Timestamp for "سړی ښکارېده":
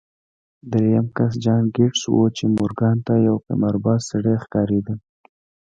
4.11-4.93